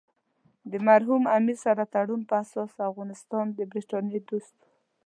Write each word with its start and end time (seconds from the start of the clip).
د 0.71 0.73
مرحوم 0.87 1.23
امیر 1.37 1.57
سره 1.65 1.83
تړون 1.93 2.21
په 2.29 2.33
اساس 2.43 2.71
افغانستان 2.89 3.45
د 3.53 3.59
برټانیې 3.71 4.19
دوست 4.29 4.55
وو. 4.59 4.67